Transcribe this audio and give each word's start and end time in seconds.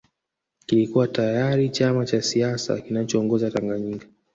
Kilikuwa 0.65 1.07
tayari 1.07 1.69
chama 1.69 2.05
cha 2.05 2.21
siasa 2.21 2.81
kinachoongoza 2.81 3.51
Tanganyika 3.51 4.07